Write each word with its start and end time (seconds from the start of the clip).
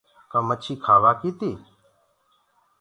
ڪآ 0.31 0.39
مڇي 0.47 0.73
کآوآ 0.85 1.11
ڪي 1.21 1.31
تي؟ 1.39 1.51